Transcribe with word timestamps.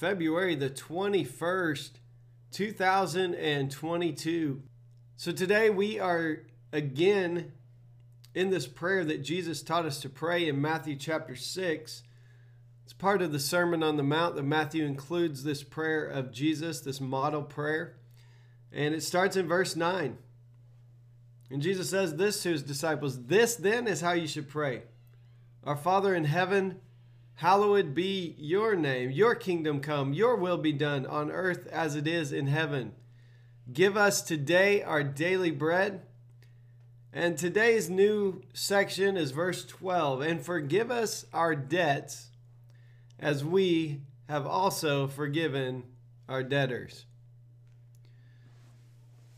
February 0.00 0.54
the 0.54 0.70
21st, 0.70 1.90
2022. 2.52 4.62
So 5.18 5.30
today 5.30 5.68
we 5.68 6.00
are 6.00 6.38
again 6.72 7.52
in 8.34 8.48
this 8.48 8.66
prayer 8.66 9.04
that 9.04 9.22
Jesus 9.22 9.62
taught 9.62 9.84
us 9.84 10.00
to 10.00 10.08
pray 10.08 10.48
in 10.48 10.58
Matthew 10.58 10.96
chapter 10.96 11.36
6. 11.36 12.02
It's 12.84 12.94
part 12.94 13.20
of 13.20 13.30
the 13.30 13.38
Sermon 13.38 13.82
on 13.82 13.98
the 13.98 14.02
Mount 14.02 14.36
that 14.36 14.44
Matthew 14.44 14.86
includes 14.86 15.44
this 15.44 15.62
prayer 15.62 16.06
of 16.06 16.32
Jesus, 16.32 16.80
this 16.80 17.02
model 17.02 17.42
prayer. 17.42 17.96
And 18.72 18.94
it 18.94 19.02
starts 19.02 19.36
in 19.36 19.46
verse 19.46 19.76
9. 19.76 20.16
And 21.50 21.60
Jesus 21.60 21.90
says 21.90 22.16
this 22.16 22.42
to 22.42 22.52
his 22.52 22.62
disciples 22.62 23.26
This 23.26 23.54
then 23.54 23.86
is 23.86 24.00
how 24.00 24.12
you 24.12 24.26
should 24.26 24.48
pray 24.48 24.84
Our 25.62 25.76
Father 25.76 26.14
in 26.14 26.24
heaven, 26.24 26.80
Hallowed 27.40 27.94
be 27.94 28.34
your 28.36 28.76
name, 28.76 29.10
your 29.10 29.34
kingdom 29.34 29.80
come, 29.80 30.12
your 30.12 30.36
will 30.36 30.58
be 30.58 30.74
done 30.74 31.06
on 31.06 31.30
earth 31.30 31.66
as 31.68 31.96
it 31.96 32.06
is 32.06 32.34
in 32.34 32.48
heaven. 32.48 32.92
Give 33.72 33.96
us 33.96 34.20
today 34.20 34.82
our 34.82 35.02
daily 35.02 35.50
bread. 35.50 36.02
And 37.14 37.38
today's 37.38 37.88
new 37.88 38.42
section 38.52 39.16
is 39.16 39.30
verse 39.30 39.64
12. 39.64 40.20
And 40.20 40.44
forgive 40.44 40.90
us 40.90 41.24
our 41.32 41.56
debts 41.56 42.28
as 43.18 43.42
we 43.42 44.02
have 44.28 44.46
also 44.46 45.06
forgiven 45.06 45.84
our 46.28 46.42
debtors. 46.42 47.06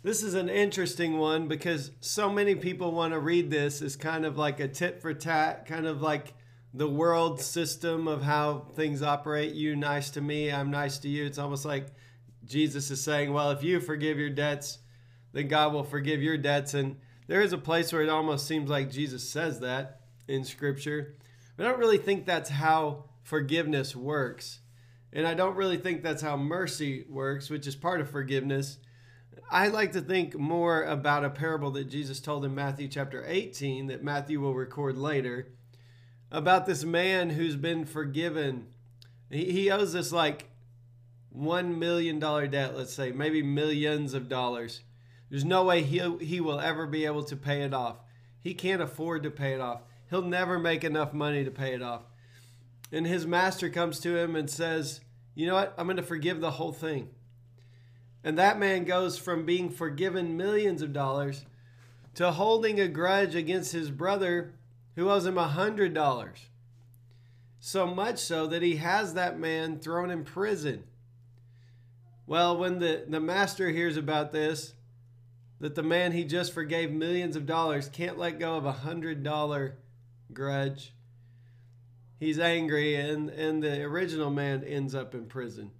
This 0.02 0.24
is 0.24 0.34
an 0.34 0.48
interesting 0.48 1.18
one 1.18 1.46
because 1.46 1.92
so 2.00 2.28
many 2.28 2.56
people 2.56 2.90
want 2.90 3.12
to 3.12 3.20
read 3.20 3.48
this 3.48 3.80
as 3.80 3.94
kind 3.94 4.26
of 4.26 4.36
like 4.36 4.58
a 4.58 4.66
tit 4.66 5.00
for 5.00 5.14
tat, 5.14 5.66
kind 5.66 5.86
of 5.86 6.02
like 6.02 6.34
the 6.74 6.88
world 6.88 7.40
system 7.40 8.08
of 8.08 8.22
how 8.22 8.66
things 8.74 9.02
operate. 9.02 9.54
You 9.54 9.76
nice 9.76 10.10
to 10.10 10.20
me, 10.20 10.50
I'm 10.50 10.70
nice 10.70 10.98
to 10.98 11.08
you. 11.08 11.26
It's 11.26 11.38
almost 11.38 11.64
like 11.64 11.88
Jesus 12.44 12.90
is 12.90 13.02
saying, 13.02 13.32
well, 13.32 13.50
if 13.50 13.62
you 13.62 13.80
forgive 13.80 14.18
your 14.18 14.30
debts, 14.30 14.78
then 15.32 15.48
God 15.48 15.72
will 15.72 15.84
forgive 15.84 16.22
your 16.22 16.38
debts. 16.38 16.74
And 16.74 16.96
there 17.26 17.42
is 17.42 17.52
a 17.52 17.58
place 17.58 17.92
where 17.92 18.02
it 18.02 18.08
almost 18.08 18.46
seems 18.46 18.70
like 18.70 18.90
Jesus 18.90 19.28
says 19.28 19.60
that 19.60 20.00
in 20.28 20.44
Scripture. 20.44 21.16
But 21.56 21.66
I 21.66 21.70
don't 21.70 21.80
really 21.80 21.98
think 21.98 22.24
that's 22.24 22.50
how 22.50 23.04
forgiveness 23.22 23.94
works. 23.94 24.60
And 25.12 25.26
I 25.26 25.34
don't 25.34 25.56
really 25.56 25.76
think 25.76 26.02
that's 26.02 26.22
how 26.22 26.36
mercy 26.36 27.04
works, 27.08 27.50
which 27.50 27.66
is 27.66 27.76
part 27.76 28.00
of 28.00 28.10
forgiveness. 28.10 28.78
I 29.50 29.68
like 29.68 29.92
to 29.92 30.00
think 30.00 30.38
more 30.38 30.84
about 30.84 31.24
a 31.24 31.30
parable 31.30 31.70
that 31.72 31.90
Jesus 31.90 32.18
told 32.18 32.46
in 32.46 32.54
Matthew 32.54 32.88
chapter 32.88 33.22
18 33.26 33.88
that 33.88 34.02
Matthew 34.02 34.40
will 34.40 34.54
record 34.54 34.96
later 34.96 35.48
about 36.32 36.64
this 36.64 36.82
man 36.82 37.30
who's 37.30 37.56
been 37.56 37.84
forgiven. 37.84 38.66
He, 39.30 39.52
he 39.52 39.70
owes 39.70 39.94
us 39.94 40.10
like 40.10 40.48
$1 41.38 41.76
million 41.76 42.18
debt, 42.18 42.76
let's 42.76 42.94
say, 42.94 43.12
maybe 43.12 43.42
millions 43.42 44.14
of 44.14 44.28
dollars. 44.28 44.80
There's 45.30 45.44
no 45.44 45.64
way 45.64 45.82
he, 45.82 45.98
he 46.18 46.40
will 46.40 46.58
ever 46.58 46.86
be 46.86 47.04
able 47.04 47.22
to 47.24 47.36
pay 47.36 47.62
it 47.62 47.74
off. 47.74 47.98
He 48.40 48.54
can't 48.54 48.82
afford 48.82 49.22
to 49.22 49.30
pay 49.30 49.52
it 49.52 49.60
off. 49.60 49.82
He'll 50.10 50.22
never 50.22 50.58
make 50.58 50.84
enough 50.84 51.12
money 51.12 51.44
to 51.44 51.50
pay 51.50 51.74
it 51.74 51.82
off. 51.82 52.02
And 52.90 53.06
his 53.06 53.26
master 53.26 53.70
comes 53.70 54.00
to 54.00 54.16
him 54.16 54.34
and 54.34 54.50
says, 54.50 55.00
You 55.34 55.46
know 55.46 55.54
what? 55.54 55.74
I'm 55.78 55.86
going 55.86 55.96
to 55.96 56.02
forgive 56.02 56.40
the 56.40 56.50
whole 56.52 56.72
thing. 56.72 57.08
And 58.24 58.38
that 58.38 58.58
man 58.58 58.84
goes 58.84 59.16
from 59.16 59.46
being 59.46 59.70
forgiven 59.70 60.36
millions 60.36 60.82
of 60.82 60.92
dollars 60.92 61.44
to 62.14 62.32
holding 62.32 62.78
a 62.78 62.88
grudge 62.88 63.34
against 63.34 63.72
his 63.72 63.90
brother 63.90 64.52
who 64.96 65.10
owes 65.10 65.26
him 65.26 65.38
a 65.38 65.48
hundred 65.48 65.94
dollars. 65.94 66.48
So 67.60 67.86
much 67.86 68.18
so 68.18 68.46
that 68.48 68.62
he 68.62 68.76
has 68.76 69.14
that 69.14 69.38
man 69.38 69.78
thrown 69.78 70.10
in 70.10 70.24
prison. 70.24 70.84
Well, 72.26 72.56
when 72.56 72.78
the, 72.78 73.04
the 73.06 73.20
master 73.20 73.70
hears 73.70 73.96
about 73.96 74.32
this, 74.32 74.74
that 75.60 75.74
the 75.74 75.82
man 75.82 76.12
he 76.12 76.24
just 76.24 76.52
forgave 76.52 76.90
millions 76.90 77.36
of 77.36 77.46
dollars 77.46 77.88
can't 77.88 78.18
let 78.18 78.40
go 78.40 78.56
of 78.56 78.64
a 78.64 78.72
hundred 78.72 79.22
dollar 79.22 79.78
grudge, 80.32 80.92
he's 82.18 82.38
angry, 82.38 82.96
and, 82.96 83.30
and 83.30 83.62
the 83.62 83.82
original 83.82 84.30
man 84.30 84.64
ends 84.64 84.94
up 84.94 85.14
in 85.14 85.26
prison. 85.26 85.70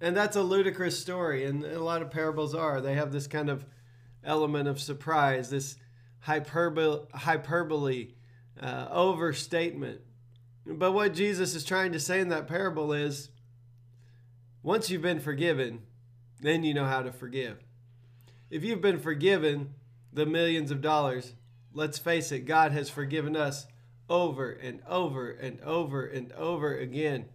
And 0.00 0.16
that's 0.16 0.36
a 0.36 0.42
ludicrous 0.42 0.98
story, 0.98 1.44
and 1.44 1.64
a 1.64 1.82
lot 1.82 2.02
of 2.02 2.10
parables 2.10 2.54
are. 2.54 2.80
They 2.80 2.94
have 2.94 3.12
this 3.12 3.26
kind 3.26 3.50
of 3.50 3.66
element 4.24 4.68
of 4.68 4.80
surprise, 4.80 5.50
this 5.50 5.76
hyperbole, 6.20 7.06
hyperbole 7.14 8.14
uh, 8.60 8.88
overstatement. 8.90 10.00
But 10.66 10.92
what 10.92 11.14
Jesus 11.14 11.54
is 11.54 11.64
trying 11.64 11.92
to 11.92 12.00
say 12.00 12.20
in 12.20 12.28
that 12.28 12.46
parable 12.46 12.92
is 12.92 13.30
once 14.62 14.90
you've 14.90 15.02
been 15.02 15.20
forgiven, 15.20 15.82
then 16.40 16.64
you 16.64 16.74
know 16.74 16.84
how 16.84 17.02
to 17.02 17.12
forgive. 17.12 17.58
If 18.50 18.64
you've 18.64 18.80
been 18.80 18.98
forgiven 18.98 19.74
the 20.12 20.26
millions 20.26 20.70
of 20.70 20.80
dollars, 20.80 21.34
let's 21.72 21.98
face 21.98 22.32
it, 22.32 22.40
God 22.40 22.72
has 22.72 22.90
forgiven 22.90 23.36
us 23.36 23.66
over 24.10 24.50
and 24.50 24.80
over 24.88 25.30
and 25.30 25.60
over 25.62 26.04
and 26.06 26.32
over 26.32 26.76
again. 26.76 27.26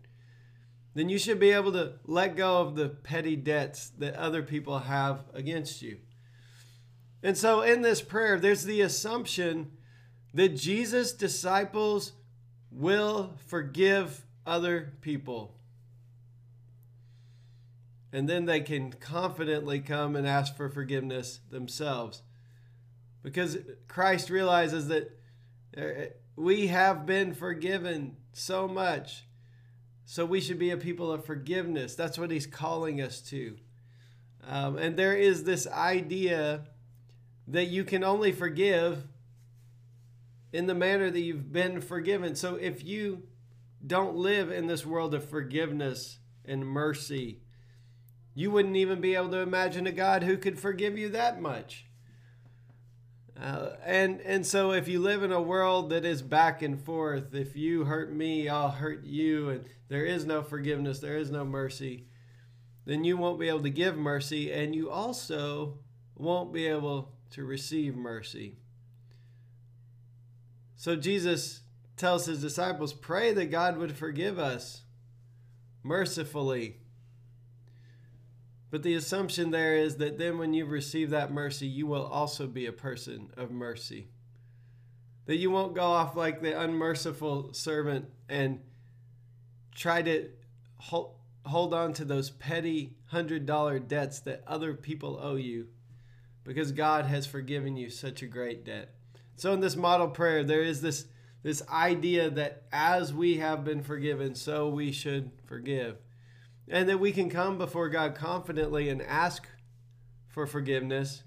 Then 0.95 1.09
you 1.09 1.17
should 1.17 1.39
be 1.39 1.51
able 1.51 1.71
to 1.73 1.93
let 2.05 2.35
go 2.35 2.61
of 2.61 2.75
the 2.75 2.89
petty 2.89 3.35
debts 3.35 3.89
that 3.97 4.15
other 4.15 4.43
people 4.43 4.79
have 4.79 5.23
against 5.33 5.81
you. 5.81 5.97
And 7.23 7.37
so 7.37 7.61
in 7.61 7.81
this 7.81 8.01
prayer, 8.01 8.37
there's 8.37 8.65
the 8.65 8.81
assumption 8.81 9.71
that 10.33 10.49
Jesus' 10.49 11.13
disciples 11.13 12.11
will 12.69 13.33
forgive 13.47 14.25
other 14.45 14.93
people. 14.99 15.55
And 18.11 18.27
then 18.27 18.45
they 18.45 18.59
can 18.59 18.91
confidently 18.91 19.79
come 19.79 20.15
and 20.17 20.27
ask 20.27 20.55
for 20.55 20.69
forgiveness 20.69 21.39
themselves. 21.49 22.21
Because 23.23 23.57
Christ 23.87 24.29
realizes 24.29 24.89
that 24.89 25.17
uh, 25.77 26.11
we 26.35 26.67
have 26.67 27.05
been 27.05 27.33
forgiven 27.33 28.17
so 28.33 28.67
much. 28.67 29.23
So 30.05 30.25
we 30.25 30.41
should 30.41 30.59
be 30.59 30.71
a 30.71 30.77
people 30.77 31.11
of 31.11 31.25
forgiveness. 31.25 31.95
That's 31.95 32.19
what 32.19 32.31
he's 32.31 32.45
calling 32.45 33.01
us 33.01 33.21
to. 33.21 33.55
Um, 34.45 34.77
and 34.77 34.97
there 34.97 35.15
is 35.15 35.45
this 35.45 35.65
idea 35.67 36.65
that 37.47 37.65
you 37.65 37.83
can 37.83 38.03
only 38.03 38.31
forgive 38.31 39.07
in 40.51 40.67
the 40.67 40.75
manner 40.75 41.09
that 41.09 41.19
you've 41.19 41.51
been 41.51 41.81
forgiven. 41.81 42.35
So 42.35 42.55
if 42.55 42.83
you 42.83 43.23
don't 43.85 44.15
live 44.15 44.51
in 44.51 44.67
this 44.67 44.85
world 44.85 45.13
of 45.13 45.27
forgiveness 45.27 46.19
and 46.45 46.65
mercy, 46.65 47.41
you 48.35 48.51
wouldn't 48.51 48.75
even 48.75 49.01
be 49.01 49.15
able 49.15 49.29
to 49.29 49.39
imagine 49.39 49.87
a 49.87 49.91
God 49.91 50.23
who 50.23 50.37
could 50.37 50.59
forgive 50.59 50.97
you 50.97 51.09
that 51.09 51.41
much. 51.41 51.85
Uh, 53.39 53.71
and 53.83 54.21
and 54.21 54.45
so 54.45 54.71
if 54.71 54.87
you 54.87 54.99
live 54.99 55.23
in 55.23 55.31
a 55.31 55.41
world 55.41 55.89
that 55.89 56.05
is 56.05 56.21
back 56.21 56.61
and 56.61 56.79
forth, 56.79 57.33
if 57.33 57.55
you 57.55 57.85
hurt 57.85 58.13
me, 58.13 58.47
I'll 58.47 58.69
hurt 58.69 59.03
you, 59.03 59.49
and 59.49 59.65
there 59.89 60.05
is 60.05 60.25
no 60.25 60.43
forgiveness, 60.43 60.99
there 60.99 61.17
is 61.17 61.31
no 61.31 61.43
mercy, 61.43 62.05
then 62.85 63.03
you 63.03 63.17
won't 63.17 63.39
be 63.39 63.49
able 63.49 63.63
to 63.63 63.69
give 63.71 63.97
mercy, 63.97 64.51
and 64.51 64.75
you 64.75 64.89
also 64.89 65.79
won't 66.15 66.53
be 66.53 66.67
able 66.67 67.11
to 67.33 67.43
receive 67.43 67.95
mercy. 67.95 68.55
So 70.75 70.95
Jesus 70.95 71.61
tells 71.97 72.25
his 72.25 72.41
disciples, 72.41 72.93
pray 72.93 73.33
that 73.33 73.51
God 73.51 73.77
would 73.77 73.95
forgive 73.95 74.37
us 74.37 74.81
mercifully. 75.81 76.77
But 78.69 78.83
the 78.83 78.93
assumption 78.95 79.51
there 79.51 79.75
is 79.75 79.97
that 79.97 80.17
then 80.17 80.37
when 80.37 80.53
you 80.53 80.65
receive 80.65 81.09
that 81.11 81.31
mercy, 81.31 81.67
you 81.67 81.87
will 81.87 82.05
also 82.05 82.47
be 82.47 82.65
a 82.65 82.71
person 82.71 83.31
of 83.37 83.51
mercy. 83.51 84.09
That 85.25 85.37
you 85.37 85.49
won't 85.51 85.75
go 85.75 85.83
off 85.83 86.15
like 86.15 86.41
the 86.41 86.59
unmerciful 86.59 87.53
servant 87.53 88.05
and 88.27 88.59
try 89.73 90.01
to 90.01 90.29
hold, 90.77 91.15
hold 91.45 91.73
on 91.73 91.93
to 91.93 92.05
those 92.05 92.29
petty 92.29 92.97
$100 93.11 93.87
debts 93.87 94.19
that 94.21 94.43
other 94.45 94.73
people 94.73 95.19
owe 95.21 95.35
you 95.35 95.67
because 96.43 96.71
God 96.71 97.05
has 97.05 97.25
forgiven 97.25 97.77
you 97.77 97.89
such 97.89 98.21
a 98.21 98.27
great 98.27 98.65
debt. 98.65 98.93
So 99.35 99.53
in 99.53 99.59
this 99.61 99.75
model 99.75 100.09
prayer, 100.09 100.43
there 100.43 100.61
is 100.63 100.81
this 100.81 101.07
this 101.43 101.61
idea 101.69 102.29
that 102.29 102.63
as 102.71 103.13
we 103.13 103.37
have 103.37 103.65
been 103.65 103.83
forgiven, 103.83 104.33
so 104.33 104.69
we 104.69 104.91
should 104.93 105.31
forgive. 105.45 105.97
and 106.69 106.87
that 106.87 106.99
we 106.99 107.11
can 107.11 107.29
come 107.29 107.57
before 107.57 107.89
God 107.89 108.15
confidently 108.15 108.87
and 108.87 109.01
ask 109.01 109.47
for 110.29 110.47
forgiveness. 110.47 111.23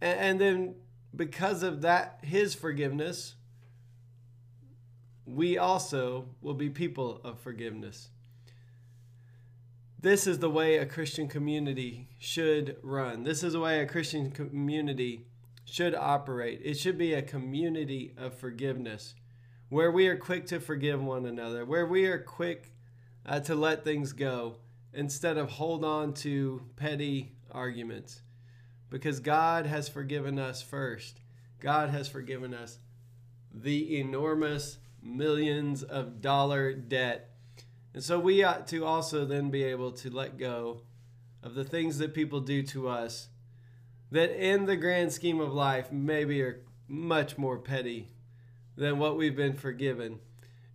And, 0.00 0.18
and 0.18 0.40
then, 0.40 0.74
because 1.14 1.62
of 1.62 1.82
that, 1.82 2.20
His 2.22 2.54
forgiveness, 2.54 3.34
we 5.26 5.58
also 5.58 6.26
will 6.40 6.54
be 6.54 6.70
people 6.70 7.20
of 7.22 7.38
forgiveness. 7.40 8.08
This 10.02 10.26
is 10.26 10.38
the 10.38 10.48
way 10.48 10.78
a 10.78 10.86
Christian 10.86 11.28
community 11.28 12.08
should 12.18 12.78
run. 12.82 13.22
This 13.22 13.42
is 13.42 13.52
the 13.52 13.60
way 13.60 13.80
a 13.80 13.86
Christian 13.86 14.30
community 14.30 15.26
should 15.66 15.94
operate. 15.94 16.62
It 16.64 16.78
should 16.78 16.96
be 16.96 17.12
a 17.12 17.20
community 17.20 18.14
of 18.16 18.32
forgiveness 18.32 19.14
where 19.68 19.90
we 19.90 20.06
are 20.06 20.16
quick 20.16 20.46
to 20.46 20.58
forgive 20.58 21.02
one 21.02 21.26
another, 21.26 21.66
where 21.66 21.84
we 21.84 22.06
are 22.06 22.18
quick 22.18 22.72
uh, 23.26 23.40
to 23.40 23.54
let 23.54 23.84
things 23.84 24.14
go 24.14 24.56
instead 24.94 25.36
of 25.36 25.50
hold 25.50 25.84
on 25.84 26.14
to 26.14 26.62
petty 26.76 27.32
arguments. 27.50 28.22
Because 28.88 29.20
God 29.20 29.66
has 29.66 29.90
forgiven 29.90 30.38
us 30.38 30.62
first. 30.62 31.20
God 31.60 31.90
has 31.90 32.08
forgiven 32.08 32.54
us 32.54 32.78
the 33.52 34.00
enormous 34.00 34.78
millions 35.02 35.82
of 35.82 36.22
dollar 36.22 36.72
debt. 36.72 37.29
And 37.92 38.02
so 38.02 38.18
we 38.18 38.44
ought 38.44 38.66
to 38.68 38.84
also 38.84 39.24
then 39.24 39.50
be 39.50 39.64
able 39.64 39.92
to 39.92 40.10
let 40.10 40.38
go 40.38 40.82
of 41.42 41.54
the 41.54 41.64
things 41.64 41.98
that 41.98 42.14
people 42.14 42.40
do 42.40 42.62
to 42.64 42.88
us 42.88 43.28
that 44.10 44.30
in 44.30 44.66
the 44.66 44.76
grand 44.76 45.12
scheme 45.12 45.40
of 45.40 45.52
life 45.52 45.92
maybe 45.92 46.42
are 46.42 46.60
much 46.88 47.38
more 47.38 47.58
petty 47.58 48.08
than 48.76 48.98
what 48.98 49.16
we've 49.16 49.36
been 49.36 49.54
forgiven. 49.54 50.18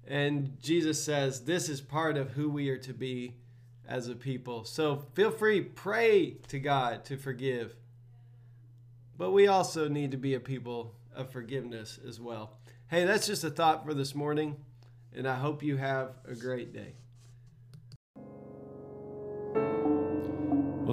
And 0.08 0.58
Jesus 0.62 1.04
says 1.04 1.42
this 1.42 1.70
is 1.70 1.82
part 1.82 2.18
of 2.18 2.32
who 2.32 2.50
we 2.50 2.70
are 2.70 2.78
to 2.78 2.94
be 2.94 3.36
as 3.88 4.08
a 4.08 4.16
people. 4.16 4.64
So 4.64 5.06
feel 5.14 5.32
free, 5.32 5.62
pray 5.62 6.38
to 6.48 6.60
God 6.60 7.06
to 7.06 7.18
forgive. 7.18 7.76
But 9.18 9.32
we 9.32 9.48
also 9.48 9.88
need 9.88 10.12
to 10.12 10.18
be 10.18 10.34
a 10.34 10.40
people 10.40 10.96
of 11.14 11.32
forgiveness 11.32 12.00
as 12.08 12.20
well. 12.20 12.58
Hey, 12.88 13.06
that's 13.06 13.28
just 13.28 13.44
a 13.44 13.50
thought 13.50 13.86
for 13.86 13.94
this 13.94 14.14
morning, 14.14 14.58
and 15.16 15.28
I 15.28 15.36
hope 15.36 15.64
you 15.64 15.78
have 15.78 16.12
a 16.28 16.36
great 16.36 16.74
day. 16.74 16.96